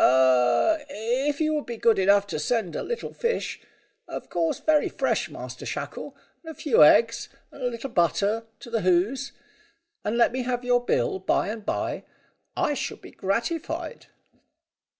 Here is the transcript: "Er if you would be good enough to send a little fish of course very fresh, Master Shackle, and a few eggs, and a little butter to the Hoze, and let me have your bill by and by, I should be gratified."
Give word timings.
"Er 0.00 0.78
if 0.88 1.40
you 1.40 1.52
would 1.54 1.66
be 1.66 1.76
good 1.76 1.98
enough 1.98 2.24
to 2.28 2.38
send 2.38 2.76
a 2.76 2.84
little 2.84 3.12
fish 3.12 3.60
of 4.06 4.28
course 4.30 4.60
very 4.60 4.88
fresh, 4.88 5.28
Master 5.28 5.66
Shackle, 5.66 6.14
and 6.44 6.52
a 6.52 6.54
few 6.54 6.84
eggs, 6.84 7.28
and 7.50 7.64
a 7.64 7.68
little 7.68 7.90
butter 7.90 8.44
to 8.60 8.70
the 8.70 8.82
Hoze, 8.82 9.32
and 10.04 10.16
let 10.16 10.30
me 10.30 10.42
have 10.44 10.62
your 10.64 10.84
bill 10.84 11.18
by 11.18 11.48
and 11.48 11.66
by, 11.66 12.04
I 12.56 12.74
should 12.74 13.00
be 13.00 13.10
gratified." 13.10 14.06